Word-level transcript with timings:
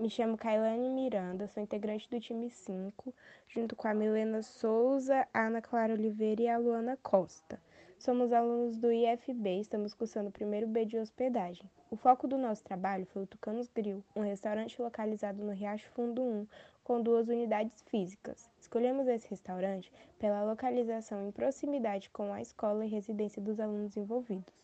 Me 0.00 0.08
chamo 0.08 0.34
Kailane 0.34 0.88
Miranda, 0.88 1.46
sou 1.46 1.62
integrante 1.62 2.08
do 2.08 2.18
time 2.18 2.48
5, 2.48 3.12
junto 3.46 3.76
com 3.76 3.86
a 3.86 3.92
Milena 3.92 4.40
Souza, 4.40 5.28
a 5.30 5.46
Ana 5.46 5.60
Clara 5.60 5.92
Oliveira 5.92 6.40
e 6.40 6.48
a 6.48 6.56
Luana 6.56 6.98
Costa. 7.02 7.60
Somos 7.98 8.32
alunos 8.32 8.78
do 8.78 8.90
IFB, 8.90 9.60
estamos 9.60 9.92
cursando 9.92 10.30
o 10.30 10.32
primeiro 10.32 10.66
B 10.66 10.86
de 10.86 10.96
hospedagem. 10.96 11.68
O 11.90 11.96
foco 11.96 12.26
do 12.26 12.38
nosso 12.38 12.64
trabalho 12.64 13.04
foi 13.04 13.24
o 13.24 13.26
Tucanos 13.26 13.68
Grill, 13.68 14.02
um 14.16 14.22
restaurante 14.22 14.80
localizado 14.80 15.44
no 15.44 15.52
Riacho 15.52 15.90
Fundo 15.90 16.22
1, 16.22 16.46
com 16.82 17.02
duas 17.02 17.28
unidades 17.28 17.82
físicas. 17.82 18.50
Escolhemos 18.58 19.06
esse 19.06 19.28
restaurante 19.28 19.92
pela 20.18 20.42
localização 20.42 21.28
em 21.28 21.30
proximidade 21.30 22.08
com 22.08 22.32
a 22.32 22.40
escola 22.40 22.86
e 22.86 22.88
residência 22.88 23.42
dos 23.42 23.60
alunos 23.60 23.98
envolvidos. 23.98 24.54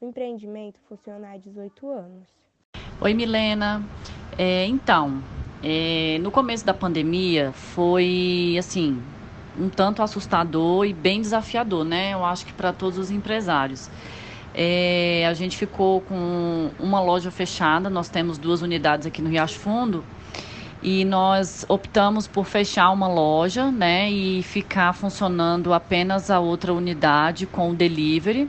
O 0.00 0.06
empreendimento 0.06 0.80
funciona 0.88 1.32
há 1.32 1.36
18 1.36 1.90
anos. 1.90 2.47
Oi, 3.00 3.14
Milena. 3.14 3.80
É, 4.36 4.66
então, 4.66 5.22
é, 5.62 6.18
no 6.20 6.32
começo 6.32 6.66
da 6.66 6.74
pandemia 6.74 7.52
foi 7.52 8.56
assim 8.58 9.00
um 9.56 9.68
tanto 9.68 10.02
assustador 10.02 10.84
e 10.84 10.92
bem 10.92 11.20
desafiador, 11.20 11.84
né? 11.84 12.12
Eu 12.12 12.24
acho 12.24 12.44
que 12.44 12.52
para 12.52 12.72
todos 12.72 12.98
os 12.98 13.08
empresários. 13.12 13.88
É, 14.52 15.24
a 15.28 15.32
gente 15.32 15.56
ficou 15.56 16.00
com 16.00 16.70
uma 16.76 17.00
loja 17.00 17.30
fechada, 17.30 17.88
nós 17.88 18.08
temos 18.08 18.36
duas 18.36 18.62
unidades 18.62 19.06
aqui 19.06 19.22
no 19.22 19.30
Riacho 19.30 19.60
Fundo 19.60 20.04
e 20.82 21.04
nós 21.04 21.64
optamos 21.68 22.26
por 22.26 22.46
fechar 22.46 22.90
uma 22.90 23.06
loja, 23.06 23.70
né, 23.70 24.10
e 24.10 24.42
ficar 24.42 24.92
funcionando 24.92 25.72
apenas 25.72 26.32
a 26.32 26.40
outra 26.40 26.72
unidade 26.72 27.46
com 27.46 27.70
o 27.70 27.74
delivery 27.74 28.48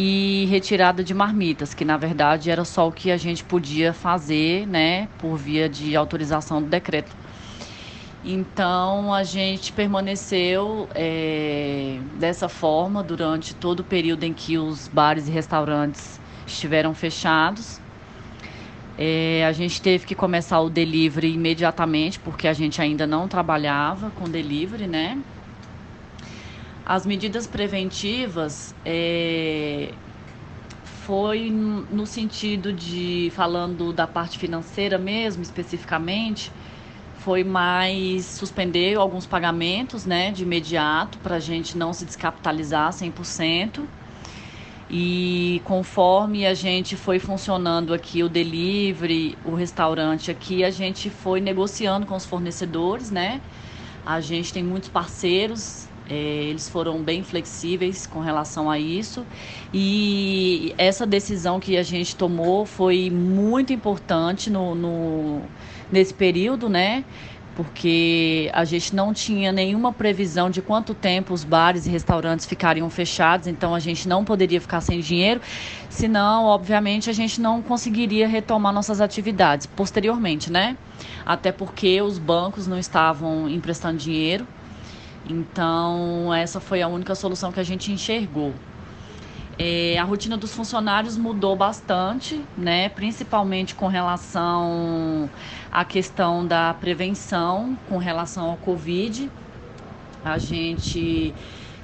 e 0.00 0.46
retirada 0.48 1.02
de 1.02 1.12
marmitas, 1.12 1.74
que 1.74 1.84
na 1.84 1.96
verdade 1.96 2.52
era 2.52 2.64
só 2.64 2.86
o 2.86 2.92
que 2.92 3.10
a 3.10 3.16
gente 3.16 3.42
podia 3.42 3.92
fazer, 3.92 4.64
né, 4.64 5.08
por 5.18 5.36
via 5.36 5.68
de 5.68 5.96
autorização 5.96 6.62
do 6.62 6.68
decreto. 6.68 7.10
Então 8.24 9.12
a 9.12 9.24
gente 9.24 9.72
permaneceu 9.72 10.88
é, 10.94 11.98
dessa 12.14 12.48
forma 12.48 13.02
durante 13.02 13.56
todo 13.56 13.80
o 13.80 13.84
período 13.84 14.22
em 14.22 14.32
que 14.32 14.56
os 14.56 14.86
bares 14.86 15.26
e 15.26 15.32
restaurantes 15.32 16.20
estiveram 16.46 16.94
fechados. 16.94 17.80
É, 18.96 19.44
a 19.48 19.50
gente 19.50 19.82
teve 19.82 20.06
que 20.06 20.14
começar 20.14 20.60
o 20.60 20.70
delivery 20.70 21.34
imediatamente, 21.34 22.20
porque 22.20 22.46
a 22.46 22.52
gente 22.52 22.80
ainda 22.80 23.04
não 23.04 23.26
trabalhava 23.26 24.12
com 24.12 24.28
delivery, 24.28 24.86
né? 24.86 25.18
As 26.88 27.04
medidas 27.04 27.46
preventivas 27.46 28.74
é, 28.82 29.92
foi 31.04 31.50
no 31.50 32.06
sentido 32.06 32.72
de, 32.72 33.30
falando 33.36 33.92
da 33.92 34.06
parte 34.06 34.38
financeira 34.38 34.96
mesmo, 34.96 35.42
especificamente, 35.42 36.50
foi 37.18 37.44
mais 37.44 38.24
suspender 38.24 38.96
alguns 38.96 39.26
pagamentos, 39.26 40.06
né, 40.06 40.30
de 40.30 40.44
imediato, 40.44 41.18
para 41.18 41.36
a 41.36 41.40
gente 41.40 41.76
não 41.76 41.92
se 41.92 42.06
descapitalizar 42.06 42.90
100%. 42.90 43.84
E 44.90 45.60
conforme 45.66 46.46
a 46.46 46.54
gente 46.54 46.96
foi 46.96 47.18
funcionando 47.18 47.92
aqui 47.92 48.22
o 48.22 48.30
delivery, 48.30 49.36
o 49.44 49.54
restaurante 49.54 50.30
aqui, 50.30 50.64
a 50.64 50.70
gente 50.70 51.10
foi 51.10 51.38
negociando 51.38 52.06
com 52.06 52.16
os 52.16 52.24
fornecedores, 52.24 53.10
né? 53.10 53.42
A 54.06 54.22
gente 54.22 54.54
tem 54.54 54.64
muitos 54.64 54.88
parceiros 54.88 55.87
é, 56.08 56.14
eles 56.14 56.68
foram 56.68 57.02
bem 57.02 57.22
flexíveis 57.22 58.06
com 58.06 58.20
relação 58.20 58.70
a 58.70 58.78
isso 58.78 59.26
e 59.72 60.74
essa 60.78 61.06
decisão 61.06 61.60
que 61.60 61.76
a 61.76 61.82
gente 61.82 62.16
tomou 62.16 62.64
foi 62.64 63.10
muito 63.10 63.72
importante 63.72 64.50
no, 64.50 64.74
no 64.74 65.42
nesse 65.90 66.12
período, 66.12 66.68
né? 66.68 67.04
porque 67.58 68.48
a 68.52 68.64
gente 68.64 68.94
não 68.94 69.12
tinha 69.12 69.50
nenhuma 69.50 69.92
previsão 69.92 70.48
de 70.48 70.62
quanto 70.62 70.94
tempo 70.94 71.34
os 71.34 71.42
bares 71.42 71.86
e 71.86 71.90
restaurantes 71.90 72.46
ficariam 72.46 72.88
fechados, 72.88 73.48
então 73.48 73.74
a 73.74 73.80
gente 73.80 74.08
não 74.08 74.24
poderia 74.24 74.60
ficar 74.60 74.80
sem 74.80 75.00
dinheiro, 75.00 75.40
senão, 75.90 76.44
obviamente, 76.44 77.10
a 77.10 77.12
gente 77.12 77.40
não 77.40 77.60
conseguiria 77.60 78.28
retomar 78.28 78.72
nossas 78.72 79.00
atividades 79.00 79.66
posteriormente, 79.66 80.52
né? 80.52 80.76
Até 81.26 81.50
porque 81.50 82.00
os 82.00 82.16
bancos 82.16 82.68
não 82.68 82.78
estavam 82.78 83.48
emprestando 83.48 83.98
dinheiro, 83.98 84.46
então, 85.28 86.32
essa 86.32 86.58
foi 86.58 86.80
a 86.80 86.88
única 86.88 87.14
solução 87.14 87.52
que 87.52 87.60
a 87.60 87.62
gente 87.62 87.92
enxergou. 87.92 88.54
É, 89.58 89.98
a 89.98 90.04
rotina 90.04 90.36
dos 90.36 90.54
funcionários 90.54 91.16
mudou 91.16 91.56
bastante, 91.56 92.40
né? 92.56 92.88
principalmente 92.88 93.74
com 93.74 93.88
relação 93.88 95.28
à 95.70 95.84
questão 95.84 96.46
da 96.46 96.72
prevenção, 96.74 97.76
com 97.88 97.98
relação 97.98 98.50
ao 98.50 98.56
Covid. 98.56 99.28
A 100.24 100.38
gente, 100.38 101.34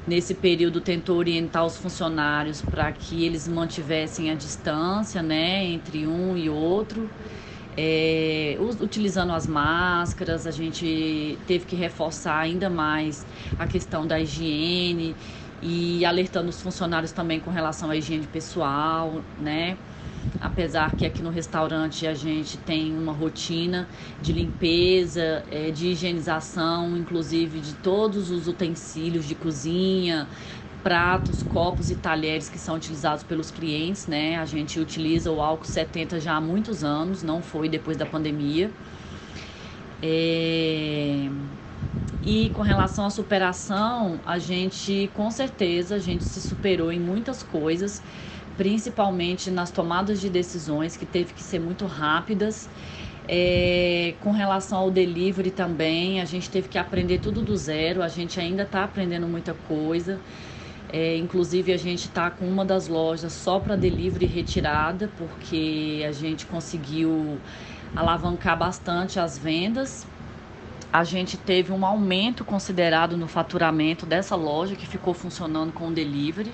nesse 0.07 0.35
período, 0.35 0.81
tentou 0.81 1.19
orientar 1.19 1.67
os 1.67 1.77
funcionários 1.77 2.63
para 2.63 2.93
que 2.93 3.25
eles 3.25 3.49
mantivessem 3.49 4.31
a 4.31 4.35
distância 4.35 5.21
né? 5.21 5.65
entre 5.65 6.07
um 6.07 6.37
e 6.37 6.49
outro 6.49 7.11
é, 7.77 8.57
utilizando 8.81 9.33
as 9.33 9.47
máscaras, 9.47 10.47
a 10.47 10.51
gente 10.51 11.39
teve 11.47 11.65
que 11.65 11.77
reforçar 11.77 12.39
ainda 12.39 12.71
mais 12.71 13.27
a 13.59 13.67
questão 13.67 14.07
da 14.07 14.21
higiene 14.21 15.15
e 15.63 16.05
alertando 16.05 16.49
os 16.49 16.61
funcionários 16.61 17.11
também 17.13 17.41
com 17.41 17.51
relação 17.51 17.91
à 17.91 17.97
higiene 17.97 18.27
pessoal, 18.27 19.23
né? 19.41 19.77
Apesar 20.41 20.95
que 20.95 21.07
aqui 21.07 21.23
no 21.23 21.31
restaurante 21.31 22.07
a 22.07 22.13
gente 22.13 22.59
tem 22.59 22.95
uma 22.97 23.13
rotina 23.13 23.89
de 24.21 24.33
limpeza, 24.33 25.43
é, 25.51 25.71
de 25.71 25.89
higienização, 25.89 26.97
inclusive 26.99 27.61
de 27.61 27.73
todos 27.75 28.31
os 28.31 28.47
utensílios 28.47 29.27
de 29.27 29.35
cozinha, 29.35 30.29
pratos, 30.85 31.43
copos 31.43 31.91
e 31.91 31.97
talheres 31.97 32.51
que 32.51 32.59
são 32.61 32.77
utilizados 32.77 33.25
pelos 33.25 33.51
clientes, 33.51 34.07
né? 34.09 34.37
A 34.39 34.47
gente 34.47 34.81
utiliza 34.81 35.33
o 35.33 35.43
álcool 35.43 35.67
70 35.67 36.21
já 36.21 36.35
há 36.37 36.43
muitos 36.43 36.85
anos, 36.85 37.25
não 37.25 37.43
foi 37.43 37.69
depois 37.71 37.97
da 37.99 38.07
pandemia. 38.07 38.77
É... 40.03 41.31
E 42.23 42.51
com 42.51 42.63
relação 42.63 43.07
à 43.07 43.11
superação, 43.11 44.21
a 44.25 44.39
gente, 44.39 45.11
com 45.15 45.31
certeza, 45.31 45.97
a 45.97 45.99
gente 45.99 46.25
se 46.25 46.41
superou 46.43 46.91
em 46.93 47.01
muitas 47.01 47.43
coisas, 47.43 48.03
principalmente 48.57 49.51
nas 49.51 49.71
tomadas 49.73 50.21
de 50.21 50.31
decisões, 50.31 50.97
que 50.97 51.07
teve 51.07 51.35
que 51.35 51.43
ser 51.43 51.61
muito 51.61 51.87
rápidas. 51.87 52.71
É, 53.29 54.17
com 54.21 54.33
relação 54.33 54.79
ao 54.79 54.91
delivery 54.91 55.51
também, 55.51 56.21
a 56.21 56.25
gente 56.27 56.51
teve 56.51 56.69
que 56.69 56.79
aprender 56.79 57.19
tudo 57.21 57.43
do 57.43 57.57
zero, 57.57 58.03
a 58.03 58.09
gente 58.09 58.41
ainda 58.41 58.65
está 58.65 58.85
aprendendo 58.85 59.29
muita 59.29 59.55
coisa. 59.55 60.23
É, 60.97 61.17
inclusive 61.17 61.73
a 61.73 61.77
gente 61.77 62.05
está 62.05 62.31
com 62.31 62.49
uma 62.49 62.65
das 62.65 62.87
lojas 62.87 63.33
só 63.33 63.59
para 63.59 63.75
delivery 63.75 64.27
retirada, 64.27 65.11
porque 65.19 66.05
a 66.09 66.13
gente 66.13 66.47
conseguiu 66.47 67.37
alavancar 67.97 68.57
bastante 68.57 69.19
as 69.19 69.37
vendas. 69.37 70.07
A 70.93 71.03
gente 71.03 71.37
teve 71.37 71.73
um 71.73 71.85
aumento 71.85 72.45
considerado 72.45 73.17
no 73.17 73.27
faturamento 73.27 74.07
dessa 74.07 74.37
loja 74.37 74.77
que 74.77 74.87
ficou 74.87 75.13
funcionando 75.13 75.73
com 75.73 75.93
delivery. 75.93 76.53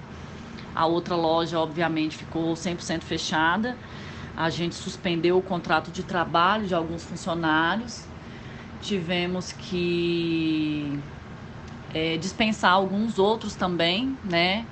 A 0.74 0.86
outra 0.86 1.14
loja, 1.14 1.58
obviamente, 1.58 2.16
ficou 2.16 2.54
100% 2.54 3.02
fechada. 3.02 3.76
A 4.34 4.48
gente 4.48 4.74
suspendeu 4.74 5.36
o 5.36 5.42
contrato 5.42 5.90
de 5.90 6.02
trabalho 6.02 6.66
de 6.66 6.74
alguns 6.74 7.04
funcionários. 7.04 8.06
Tivemos 8.80 9.52
que 9.52 10.98
é, 11.94 12.16
dispensar 12.16 12.72
alguns 12.72 13.18
outros 13.18 13.54
também, 13.54 14.16
né? 14.24 14.66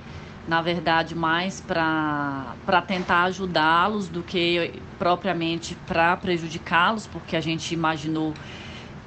Na 0.46 0.62
verdade, 0.62 1.14
mais 1.14 1.60
para 1.60 2.82
tentar 2.86 3.24
ajudá-los 3.24 4.08
do 4.08 4.22
que 4.22 4.80
propriamente 4.98 5.74
para 5.86 6.16
prejudicá-los, 6.16 7.06
porque 7.06 7.36
a 7.36 7.40
gente 7.40 7.74
imaginou 7.74 8.32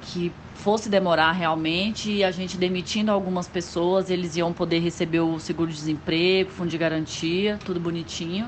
que 0.02 0.32
fosse 0.54 0.88
demorar 0.88 1.32
realmente 1.32 2.12
e 2.12 2.22
a 2.22 2.30
gente 2.30 2.56
demitindo 2.56 3.10
algumas 3.10 3.48
pessoas, 3.48 4.08
eles 4.08 4.36
iam 4.36 4.52
poder 4.52 4.78
receber 4.78 5.18
o 5.18 5.40
seguro-desemprego, 5.40 6.50
fundo 6.50 6.70
de 6.70 6.78
garantia, 6.78 7.58
tudo 7.64 7.80
bonitinho. 7.80 8.46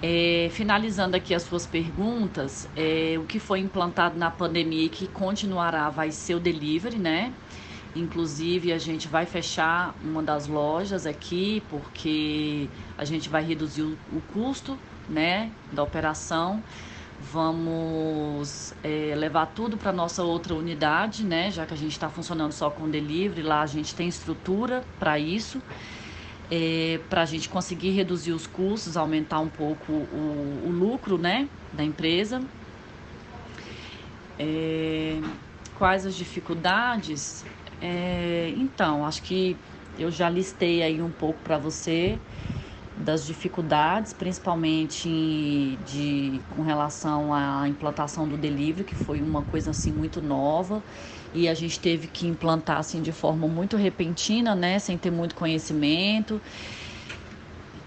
É, 0.00 0.48
finalizando 0.52 1.16
aqui 1.16 1.34
as 1.34 1.42
suas 1.42 1.66
perguntas, 1.66 2.68
é, 2.76 3.16
o 3.18 3.24
que 3.24 3.40
foi 3.40 3.58
implantado 3.58 4.16
na 4.16 4.30
pandemia 4.30 4.84
e 4.84 4.88
que 4.88 5.08
continuará 5.08 5.90
vai 5.90 6.12
ser 6.12 6.36
o 6.36 6.40
delivery, 6.40 6.98
né? 6.98 7.32
Inclusive, 7.96 8.72
a 8.72 8.78
gente 8.78 9.08
vai 9.08 9.26
fechar 9.26 9.92
uma 10.04 10.22
das 10.22 10.46
lojas 10.46 11.04
aqui, 11.04 11.64
porque 11.68 12.68
a 12.96 13.04
gente 13.04 13.28
vai 13.28 13.42
reduzir 13.42 13.82
o, 13.82 13.98
o 14.12 14.20
custo, 14.32 14.78
né, 15.08 15.50
da 15.72 15.82
operação. 15.82 16.62
Vamos 17.20 18.72
é, 18.84 19.14
levar 19.16 19.46
tudo 19.46 19.76
para 19.76 19.92
nossa 19.92 20.22
outra 20.22 20.54
unidade, 20.54 21.24
né, 21.24 21.50
já 21.50 21.66
que 21.66 21.74
a 21.74 21.76
gente 21.76 21.90
está 21.90 22.08
funcionando 22.08 22.52
só 22.52 22.70
com 22.70 22.88
delivery, 22.88 23.42
lá 23.42 23.62
a 23.62 23.66
gente 23.66 23.92
tem 23.96 24.06
estrutura 24.06 24.84
para 25.00 25.18
isso 25.18 25.60
é, 26.50 26.98
para 27.08 27.22
a 27.22 27.26
gente 27.26 27.48
conseguir 27.48 27.90
reduzir 27.90 28.32
os 28.32 28.46
custos, 28.46 28.96
aumentar 28.96 29.40
um 29.40 29.48
pouco 29.48 29.92
o, 29.92 30.62
o 30.66 30.70
lucro, 30.70 31.18
né? 31.18 31.48
da 31.72 31.84
empresa. 31.84 32.40
É, 34.38 35.20
quais 35.76 36.06
as 36.06 36.14
dificuldades? 36.14 37.44
É, 37.80 38.52
então, 38.56 39.04
acho 39.04 39.22
que 39.22 39.56
eu 39.98 40.10
já 40.10 40.28
listei 40.28 40.82
aí 40.82 41.02
um 41.02 41.10
pouco 41.10 41.38
para 41.40 41.58
você 41.58 42.18
das 42.98 43.24
dificuldades, 43.24 44.12
principalmente 44.12 45.76
de, 45.82 46.42
com 46.48 46.62
relação 46.62 47.32
à 47.32 47.68
implantação 47.68 48.28
do 48.28 48.36
delivery, 48.36 48.84
que 48.84 48.94
foi 48.96 49.22
uma 49.22 49.42
coisa 49.42 49.70
assim 49.70 49.92
muito 49.92 50.20
nova 50.20 50.84
e 51.32 51.48
a 51.48 51.54
gente 51.54 51.80
teve 51.80 52.08
que 52.08 52.26
implantar 52.26 52.78
assim 52.78 53.00
de 53.02 53.12
forma 53.12 53.46
muito 53.48 53.76
repentina, 53.76 54.54
né, 54.54 54.78
sem 54.78 54.98
ter 54.98 55.10
muito 55.10 55.34
conhecimento. 55.34 56.42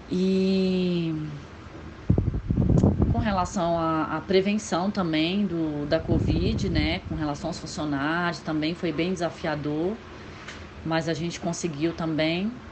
E 0.08 1.12
com 3.06 3.18
relação 3.18 3.78
à, 3.78 4.16
à 4.16 4.20
prevenção 4.20 4.90
também 4.90 5.46
do, 5.46 5.86
da 5.86 6.00
Covid, 6.00 6.68
né, 6.70 7.00
com 7.00 7.14
relação 7.14 7.48
aos 7.50 7.58
funcionários, 7.58 8.42
também 8.42 8.74
foi 8.74 8.90
bem 8.92 9.12
desafiador, 9.12 10.00
mas 10.84 11.08
a 11.08 11.14
gente 11.14 11.40
conseguiu 11.40 11.94
também. 11.94 12.62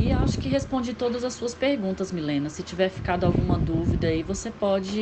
E 0.00 0.12
acho 0.12 0.38
que 0.38 0.48
respondi 0.48 0.94
todas 0.94 1.24
as 1.24 1.34
suas 1.34 1.54
perguntas, 1.54 2.12
Milena. 2.12 2.48
Se 2.50 2.62
tiver 2.62 2.88
ficado 2.88 3.24
alguma 3.26 3.58
dúvida 3.58 4.06
aí, 4.08 4.22
você 4.22 4.50
pode 4.50 5.00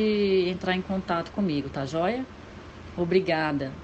entrar 0.49 0.75
em 0.75 0.81
contato 0.81 1.31
comigo, 1.31 1.69
tá 1.69 1.85
joia? 1.85 2.27
Obrigada. 2.95 3.81